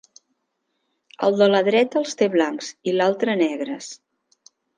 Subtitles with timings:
[1.27, 3.93] El de la dreta els té blancs i l'altre negres.